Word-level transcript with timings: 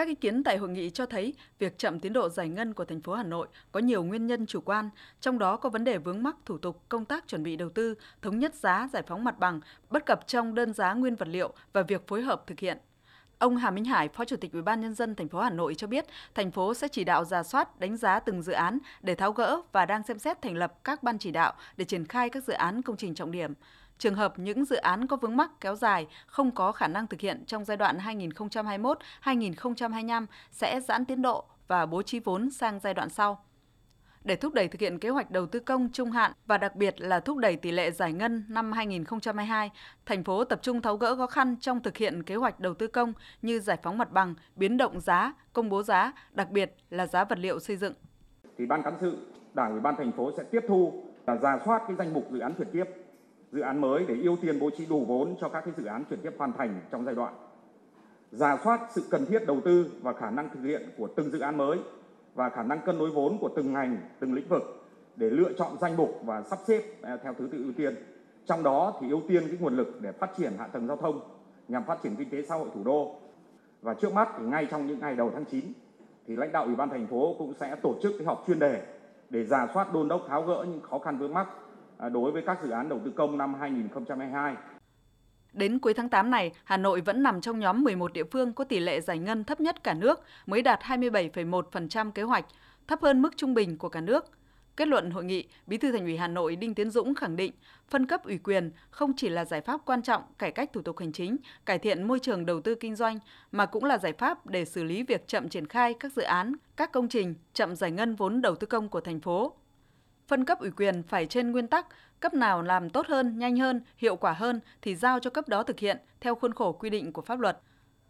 Các 0.00 0.08
ý 0.08 0.14
kiến 0.14 0.44
tại 0.44 0.56
hội 0.56 0.68
nghị 0.68 0.90
cho 0.90 1.06
thấy 1.06 1.34
việc 1.58 1.78
chậm 1.78 2.00
tiến 2.00 2.12
độ 2.12 2.28
giải 2.28 2.48
ngân 2.48 2.74
của 2.74 2.84
thành 2.84 3.00
phố 3.00 3.14
Hà 3.14 3.22
Nội 3.22 3.48
có 3.72 3.80
nhiều 3.80 4.04
nguyên 4.04 4.26
nhân 4.26 4.46
chủ 4.46 4.60
quan, 4.60 4.90
trong 5.20 5.38
đó 5.38 5.56
có 5.56 5.68
vấn 5.68 5.84
đề 5.84 5.98
vướng 5.98 6.22
mắc 6.22 6.36
thủ 6.46 6.58
tục 6.58 6.82
công 6.88 7.04
tác 7.04 7.28
chuẩn 7.28 7.42
bị 7.42 7.56
đầu 7.56 7.68
tư, 7.68 7.94
thống 8.22 8.38
nhất 8.38 8.54
giá 8.54 8.88
giải 8.92 9.02
phóng 9.06 9.24
mặt 9.24 9.38
bằng, 9.38 9.60
bất 9.90 10.06
cập 10.06 10.26
trong 10.26 10.54
đơn 10.54 10.72
giá 10.72 10.94
nguyên 10.94 11.16
vật 11.16 11.28
liệu 11.28 11.52
và 11.72 11.82
việc 11.82 12.06
phối 12.08 12.22
hợp 12.22 12.46
thực 12.46 12.58
hiện. 12.58 12.78
Ông 13.40 13.56
Hà 13.56 13.70
Minh 13.70 13.84
Hải, 13.84 14.08
Phó 14.08 14.24
Chủ 14.24 14.36
tịch 14.36 14.52
Ủy 14.52 14.62
ban 14.62 14.80
nhân 14.80 14.94
dân 14.94 15.14
thành 15.14 15.28
phố 15.28 15.40
Hà 15.40 15.50
Nội 15.50 15.74
cho 15.74 15.86
biết, 15.86 16.06
thành 16.34 16.50
phố 16.50 16.74
sẽ 16.74 16.88
chỉ 16.88 17.04
đạo 17.04 17.24
ra 17.24 17.42
soát, 17.42 17.80
đánh 17.80 17.96
giá 17.96 18.20
từng 18.20 18.42
dự 18.42 18.52
án 18.52 18.78
để 19.02 19.14
tháo 19.14 19.32
gỡ 19.32 19.60
và 19.72 19.86
đang 19.86 20.02
xem 20.02 20.18
xét 20.18 20.42
thành 20.42 20.56
lập 20.56 20.84
các 20.84 21.02
ban 21.02 21.18
chỉ 21.18 21.30
đạo 21.30 21.52
để 21.76 21.84
triển 21.84 22.06
khai 22.06 22.30
các 22.30 22.44
dự 22.44 22.52
án 22.52 22.82
công 22.82 22.96
trình 22.96 23.14
trọng 23.14 23.32
điểm. 23.32 23.54
Trường 23.98 24.14
hợp 24.14 24.38
những 24.38 24.64
dự 24.64 24.76
án 24.76 25.06
có 25.06 25.16
vướng 25.16 25.36
mắc 25.36 25.50
kéo 25.60 25.76
dài 25.76 26.06
không 26.26 26.50
có 26.50 26.72
khả 26.72 26.88
năng 26.88 27.06
thực 27.06 27.20
hiện 27.20 27.44
trong 27.46 27.64
giai 27.64 27.76
đoạn 27.76 27.98
2021-2025 29.24 30.26
sẽ 30.50 30.80
giãn 30.80 31.04
tiến 31.04 31.22
độ 31.22 31.44
và 31.68 31.86
bố 31.86 32.02
trí 32.02 32.20
vốn 32.20 32.50
sang 32.50 32.80
giai 32.80 32.94
đoạn 32.94 33.08
sau. 33.10 33.44
Để 34.24 34.36
thúc 34.36 34.54
đẩy 34.54 34.68
thực 34.68 34.80
hiện 34.80 34.98
kế 34.98 35.08
hoạch 35.08 35.30
đầu 35.30 35.46
tư 35.46 35.60
công 35.60 35.88
trung 35.92 36.10
hạn 36.10 36.32
và 36.46 36.58
đặc 36.58 36.76
biệt 36.76 37.00
là 37.00 37.20
thúc 37.20 37.38
đẩy 37.38 37.56
tỷ 37.56 37.70
lệ 37.70 37.90
giải 37.90 38.12
ngân 38.12 38.44
năm 38.48 38.72
2022, 38.72 39.70
thành 40.06 40.24
phố 40.24 40.44
tập 40.44 40.58
trung 40.62 40.82
tháo 40.82 40.96
gỡ 40.96 41.16
khó 41.16 41.26
khăn 41.26 41.56
trong 41.60 41.80
thực 41.82 41.96
hiện 41.96 42.22
kế 42.22 42.34
hoạch 42.34 42.60
đầu 42.60 42.74
tư 42.74 42.86
công 42.86 43.12
như 43.42 43.60
giải 43.60 43.78
phóng 43.82 43.98
mặt 43.98 44.12
bằng, 44.12 44.34
biến 44.56 44.76
động 44.76 45.00
giá, 45.00 45.32
công 45.52 45.68
bố 45.68 45.82
giá, 45.82 46.12
đặc 46.32 46.50
biệt 46.50 46.74
là 46.90 47.06
giá 47.06 47.24
vật 47.24 47.38
liệu 47.38 47.60
xây 47.60 47.76
dựng. 47.76 47.94
Thì 48.58 48.66
ban 48.66 48.82
cán 48.82 48.94
sự, 49.00 49.26
Đảng 49.54 49.70
ủy 49.70 49.80
ban 49.80 49.96
thành 49.96 50.12
phố 50.12 50.32
sẽ 50.36 50.42
tiếp 50.50 50.60
thu 50.68 51.04
và 51.26 51.36
ra 51.36 51.58
soát 51.64 51.82
cái 51.86 51.96
danh 51.96 52.14
mục 52.14 52.28
dự 52.32 52.38
án 52.38 52.54
chuyển 52.58 52.68
tiếp 52.72 52.84
dự 53.52 53.60
án 53.60 53.80
mới 53.80 54.04
để 54.08 54.14
ưu 54.22 54.36
tiên 54.36 54.58
bố 54.60 54.70
trí 54.78 54.86
đủ 54.86 55.04
vốn 55.04 55.36
cho 55.40 55.48
các 55.48 55.60
cái 55.64 55.74
dự 55.76 55.84
án 55.84 56.04
chuyển 56.04 56.20
tiếp 56.22 56.32
hoàn 56.38 56.52
thành 56.52 56.80
trong 56.90 57.04
giai 57.04 57.14
đoạn. 57.14 57.34
Giả 58.32 58.56
soát 58.64 58.80
sự 58.90 59.02
cần 59.10 59.26
thiết 59.26 59.46
đầu 59.46 59.60
tư 59.64 59.90
và 60.02 60.12
khả 60.12 60.30
năng 60.30 60.48
thực 60.54 60.62
hiện 60.64 60.90
của 60.96 61.08
từng 61.16 61.30
dự 61.30 61.40
án 61.40 61.56
mới 61.56 61.78
và 62.40 62.50
khả 62.50 62.62
năng 62.62 62.80
cân 62.80 62.98
đối 62.98 63.10
vốn 63.10 63.38
của 63.40 63.48
từng 63.56 63.72
ngành, 63.72 63.96
từng 64.20 64.34
lĩnh 64.34 64.48
vực 64.48 64.62
để 65.16 65.30
lựa 65.30 65.52
chọn 65.52 65.78
danh 65.80 65.96
mục 65.96 66.20
và 66.24 66.42
sắp 66.42 66.58
xếp 66.66 66.82
à, 67.02 67.16
theo 67.22 67.34
thứ 67.34 67.48
tự 67.52 67.58
ưu 67.58 67.72
tiên. 67.76 67.94
Trong 68.46 68.62
đó 68.62 68.98
thì 69.00 69.10
ưu 69.10 69.20
tiên 69.28 69.42
cái 69.46 69.56
nguồn 69.60 69.76
lực 69.76 70.00
để 70.00 70.12
phát 70.12 70.30
triển 70.36 70.52
hạ 70.58 70.66
tầng 70.66 70.86
giao 70.86 70.96
thông 70.96 71.20
nhằm 71.68 71.84
phát 71.84 71.98
triển 72.02 72.16
kinh 72.16 72.30
tế 72.30 72.42
xã 72.42 72.54
hội 72.54 72.68
thủ 72.74 72.84
đô. 72.84 73.14
Và 73.82 73.94
trước 73.94 74.12
mắt 74.12 74.28
thì 74.38 74.44
ngay 74.44 74.66
trong 74.70 74.86
những 74.86 75.00
ngày 75.00 75.16
đầu 75.16 75.30
tháng 75.34 75.44
9 75.44 75.64
thì 76.26 76.36
lãnh 76.36 76.52
đạo 76.52 76.64
Ủy 76.64 76.76
ban 76.76 76.88
thành 76.88 77.06
phố 77.06 77.34
cũng 77.38 77.54
sẽ 77.60 77.76
tổ 77.82 77.94
chức 78.02 78.12
cái 78.18 78.26
họp 78.26 78.44
chuyên 78.46 78.58
đề 78.58 78.82
để 79.30 79.44
giả 79.44 79.66
soát 79.74 79.92
đôn 79.92 80.08
đốc 80.08 80.22
tháo 80.28 80.42
gỡ 80.42 80.64
những 80.68 80.80
khó 80.80 80.98
khăn 80.98 81.18
vướng 81.18 81.34
mắc 81.34 81.48
à, 81.98 82.08
đối 82.08 82.32
với 82.32 82.42
các 82.46 82.58
dự 82.62 82.70
án 82.70 82.88
đầu 82.88 82.98
tư 83.04 83.12
công 83.16 83.38
năm 83.38 83.54
2022. 83.54 84.56
Đến 85.52 85.78
cuối 85.78 85.94
tháng 85.94 86.08
8 86.08 86.30
này, 86.30 86.52
Hà 86.64 86.76
Nội 86.76 87.00
vẫn 87.00 87.22
nằm 87.22 87.40
trong 87.40 87.58
nhóm 87.58 87.84
11 87.84 88.12
địa 88.12 88.24
phương 88.24 88.52
có 88.52 88.64
tỷ 88.64 88.80
lệ 88.80 89.00
giải 89.00 89.18
ngân 89.18 89.44
thấp 89.44 89.60
nhất 89.60 89.84
cả 89.84 89.94
nước, 89.94 90.20
mới 90.46 90.62
đạt 90.62 90.80
27,1% 90.80 92.10
kế 92.10 92.22
hoạch, 92.22 92.44
thấp 92.88 93.02
hơn 93.02 93.22
mức 93.22 93.36
trung 93.36 93.54
bình 93.54 93.78
của 93.78 93.88
cả 93.88 94.00
nước. 94.00 94.24
Kết 94.76 94.88
luận 94.88 95.10
hội 95.10 95.24
nghị, 95.24 95.44
Bí 95.66 95.76
thư 95.76 95.92
Thành 95.92 96.04
ủy 96.04 96.16
Hà 96.16 96.28
Nội 96.28 96.56
Đinh 96.56 96.74
Tiến 96.74 96.90
Dũng 96.90 97.14
khẳng 97.14 97.36
định, 97.36 97.52
phân 97.88 98.06
cấp 98.06 98.24
ủy 98.24 98.38
quyền 98.38 98.70
không 98.90 99.12
chỉ 99.16 99.28
là 99.28 99.44
giải 99.44 99.60
pháp 99.60 99.80
quan 99.84 100.02
trọng 100.02 100.22
cải 100.38 100.52
cách 100.52 100.72
thủ 100.72 100.82
tục 100.82 100.98
hành 100.98 101.12
chính, 101.12 101.36
cải 101.66 101.78
thiện 101.78 102.08
môi 102.08 102.18
trường 102.18 102.46
đầu 102.46 102.60
tư 102.60 102.74
kinh 102.74 102.96
doanh, 102.96 103.18
mà 103.52 103.66
cũng 103.66 103.84
là 103.84 103.98
giải 103.98 104.12
pháp 104.12 104.46
để 104.46 104.64
xử 104.64 104.84
lý 104.84 105.02
việc 105.02 105.28
chậm 105.28 105.48
triển 105.48 105.66
khai 105.66 105.94
các 106.00 106.12
dự 106.12 106.22
án, 106.22 106.52
các 106.76 106.92
công 106.92 107.08
trình, 107.08 107.34
chậm 107.54 107.76
giải 107.76 107.90
ngân 107.90 108.14
vốn 108.14 108.42
đầu 108.42 108.54
tư 108.54 108.66
công 108.66 108.88
của 108.88 109.00
thành 109.00 109.20
phố 109.20 109.52
phân 110.30 110.44
cấp 110.44 110.60
ủy 110.60 110.70
quyền 110.70 111.02
phải 111.02 111.26
trên 111.26 111.50
nguyên 111.50 111.66
tắc 111.66 111.86
cấp 112.20 112.34
nào 112.34 112.62
làm 112.62 112.90
tốt 112.90 113.06
hơn, 113.06 113.38
nhanh 113.38 113.56
hơn, 113.56 113.80
hiệu 113.96 114.16
quả 114.16 114.32
hơn 114.32 114.60
thì 114.82 114.94
giao 114.96 115.18
cho 115.20 115.30
cấp 115.30 115.48
đó 115.48 115.62
thực 115.62 115.78
hiện 115.78 115.98
theo 116.20 116.34
khuôn 116.34 116.54
khổ 116.54 116.72
quy 116.72 116.90
định 116.90 117.12
của 117.12 117.22
pháp 117.22 117.40
luật. 117.40 117.58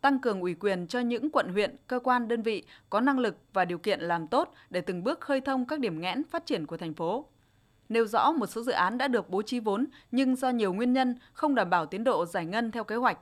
Tăng 0.00 0.18
cường 0.18 0.40
ủy 0.40 0.54
quyền 0.54 0.86
cho 0.86 1.00
những 1.00 1.30
quận 1.30 1.48
huyện, 1.48 1.76
cơ 1.86 1.98
quan 1.98 2.28
đơn 2.28 2.42
vị 2.42 2.64
có 2.90 3.00
năng 3.00 3.18
lực 3.18 3.36
và 3.52 3.64
điều 3.64 3.78
kiện 3.78 4.00
làm 4.00 4.26
tốt 4.26 4.54
để 4.70 4.80
từng 4.80 5.04
bước 5.04 5.20
khơi 5.20 5.40
thông 5.40 5.66
các 5.66 5.80
điểm 5.80 6.00
nghẽn 6.00 6.22
phát 6.30 6.46
triển 6.46 6.66
của 6.66 6.76
thành 6.76 6.94
phố. 6.94 7.26
Nêu 7.88 8.06
rõ 8.06 8.32
một 8.32 8.46
số 8.46 8.62
dự 8.62 8.72
án 8.72 8.98
đã 8.98 9.08
được 9.08 9.30
bố 9.30 9.42
trí 9.42 9.60
vốn 9.60 9.86
nhưng 10.10 10.36
do 10.36 10.50
nhiều 10.50 10.72
nguyên 10.72 10.92
nhân 10.92 11.14
không 11.32 11.54
đảm 11.54 11.70
bảo 11.70 11.86
tiến 11.86 12.04
độ 12.04 12.26
giải 12.26 12.46
ngân 12.46 12.70
theo 12.70 12.84
kế 12.84 12.96
hoạch. 12.96 13.18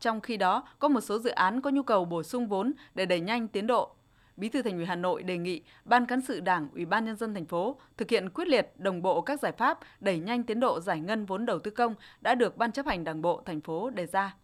Trong 0.00 0.20
khi 0.20 0.36
đó, 0.36 0.68
có 0.78 0.88
một 0.88 1.00
số 1.00 1.18
dự 1.18 1.30
án 1.30 1.60
có 1.60 1.70
nhu 1.70 1.82
cầu 1.82 2.04
bổ 2.04 2.22
sung 2.22 2.48
vốn 2.48 2.72
để 2.94 3.06
đẩy 3.06 3.20
nhanh 3.20 3.48
tiến 3.48 3.66
độ 3.66 3.94
Bí 4.40 4.48
thư 4.48 4.62
Thành 4.62 4.76
ủy 4.76 4.84
Hà 4.84 4.96
Nội 4.96 5.22
đề 5.22 5.38
nghị 5.38 5.62
Ban 5.84 6.06
cán 6.06 6.20
sự 6.20 6.40
Đảng, 6.40 6.68
Ủy 6.74 6.84
ban 6.84 7.04
nhân 7.04 7.16
dân 7.16 7.34
thành 7.34 7.44
phố 7.44 7.76
thực 7.96 8.10
hiện 8.10 8.30
quyết 8.30 8.48
liệt 8.48 8.72
đồng 8.78 9.02
bộ 9.02 9.20
các 9.20 9.40
giải 9.40 9.52
pháp 9.52 9.78
đẩy 10.00 10.18
nhanh 10.18 10.42
tiến 10.42 10.60
độ 10.60 10.80
giải 10.80 11.00
ngân 11.00 11.26
vốn 11.26 11.46
đầu 11.46 11.58
tư 11.58 11.70
công 11.70 11.94
đã 12.20 12.34
được 12.34 12.56
Ban 12.56 12.72
chấp 12.72 12.86
hành 12.86 13.04
Đảng 13.04 13.22
bộ 13.22 13.42
thành 13.46 13.60
phố 13.60 13.90
đề 13.90 14.06
ra. 14.06 14.36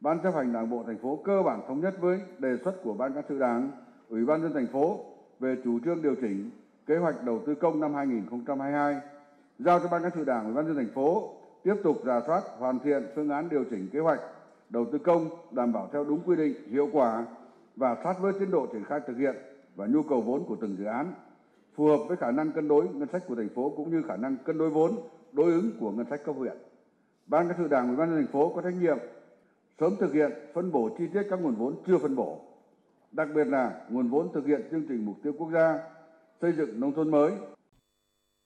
Ban 0.00 0.18
chấp 0.22 0.34
hành 0.34 0.52
Đảng 0.52 0.70
bộ 0.70 0.84
thành 0.86 0.98
phố 1.02 1.18
cơ 1.24 1.42
bản 1.42 1.60
thống 1.68 1.80
nhất 1.80 1.94
với 2.00 2.20
đề 2.38 2.56
xuất 2.64 2.72
của 2.82 2.94
Ban 2.94 3.14
cán 3.14 3.24
sự 3.28 3.38
Đảng, 3.38 3.70
Ủy 4.08 4.24
ban 4.24 4.42
nhân 4.42 4.52
dân 4.52 4.64
thành 4.64 4.72
phố 4.72 5.00
về 5.40 5.56
chủ 5.64 5.78
trương 5.84 6.02
điều 6.02 6.14
chỉnh 6.14 6.50
kế 6.86 6.96
hoạch 6.96 7.22
đầu 7.24 7.42
tư 7.46 7.54
công 7.54 7.80
năm 7.80 7.94
2022, 7.94 8.96
giao 9.58 9.80
cho 9.80 9.88
Ban 9.88 10.02
cán 10.02 10.12
sự 10.14 10.24
Đảng, 10.24 10.44
Ủy 10.44 10.54
ban 10.54 10.66
nhân 10.66 10.74
dân 10.74 10.84
thành 10.84 10.94
phố 10.94 11.34
tiếp 11.64 11.74
tục 11.84 12.02
rà 12.06 12.20
soát 12.26 12.42
hoàn 12.58 12.78
thiện 12.78 13.02
phương 13.14 13.30
án 13.30 13.48
điều 13.48 13.64
chỉnh 13.70 13.88
kế 13.92 13.98
hoạch 13.98 14.20
đầu 14.70 14.86
tư 14.92 14.98
công 14.98 15.28
đảm 15.50 15.72
bảo 15.72 15.88
theo 15.92 16.04
đúng 16.04 16.20
quy 16.26 16.36
định, 16.36 16.54
hiệu 16.70 16.88
quả 16.92 17.24
và 17.76 17.96
sát 18.04 18.14
với 18.20 18.32
tiến 18.38 18.50
độ 18.50 18.66
triển 18.66 18.84
khai 18.84 19.00
thực 19.06 19.16
hiện 19.16 19.34
và 19.76 19.86
nhu 19.86 20.02
cầu 20.02 20.20
vốn 20.20 20.44
của 20.44 20.56
từng 20.60 20.76
dự 20.78 20.84
án, 20.84 21.12
phù 21.74 21.86
hợp 21.86 21.98
với 22.08 22.16
khả 22.16 22.30
năng 22.30 22.52
cân 22.52 22.68
đối 22.68 22.88
ngân 22.88 23.08
sách 23.12 23.22
của 23.28 23.34
thành 23.34 23.48
phố 23.48 23.72
cũng 23.76 23.90
như 23.90 24.02
khả 24.08 24.16
năng 24.16 24.36
cân 24.44 24.58
đối 24.58 24.70
vốn 24.70 24.92
đối 25.32 25.52
ứng 25.52 25.70
của 25.80 25.90
ngân 25.90 26.06
sách 26.10 26.20
cấp 26.24 26.34
huyện. 26.38 26.56
Ban 27.26 27.48
cán 27.48 27.56
sự 27.58 27.68
Đảng 27.68 27.88
Ủy 27.88 27.96
ban 27.96 28.10
nhân 28.10 28.18
thành 28.18 28.32
phố 28.32 28.52
có 28.54 28.62
trách 28.62 28.74
nhiệm 28.80 28.98
sớm 29.80 29.96
thực 30.00 30.12
hiện 30.12 30.32
phân 30.54 30.72
bổ 30.72 30.90
chi 30.98 31.04
tiết 31.12 31.22
các 31.30 31.40
nguồn 31.42 31.54
vốn 31.54 31.74
chưa 31.86 31.98
phân 31.98 32.16
bổ, 32.16 32.40
đặc 33.12 33.28
biệt 33.34 33.44
là 33.44 33.80
nguồn 33.90 34.08
vốn 34.08 34.32
thực 34.32 34.46
hiện 34.46 34.62
chương 34.70 34.84
trình 34.88 35.06
mục 35.06 35.16
tiêu 35.22 35.32
quốc 35.38 35.50
gia 35.52 35.78
xây 36.40 36.52
dựng 36.52 36.80
nông 36.80 36.92
thôn 36.92 37.10
mới 37.10 37.32